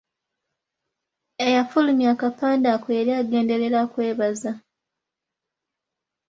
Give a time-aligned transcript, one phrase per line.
[1.45, 4.51] Eyafulumya akapande ako yali agenderera kwebaza.